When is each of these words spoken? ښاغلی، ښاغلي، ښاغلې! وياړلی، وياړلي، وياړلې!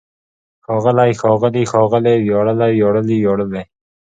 ښاغلی، 0.65 1.11
ښاغلي، 1.21 1.63
ښاغلې! 1.71 2.15
وياړلی، 2.25 2.71
وياړلي، 2.75 3.15
وياړلې! 3.19 3.63